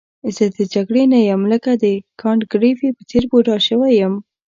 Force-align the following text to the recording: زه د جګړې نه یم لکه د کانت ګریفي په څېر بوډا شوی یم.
زه 0.35 0.45
د 0.55 0.57
جګړې 0.73 1.03
نه 1.13 1.19
یم 1.29 1.41
لکه 1.53 1.71
د 1.83 1.85
کانت 2.21 2.41
ګریفي 2.53 2.89
په 2.97 3.03
څېر 3.09 3.23
بوډا 3.29 3.57
شوی 3.67 3.91
یم. 4.01 4.13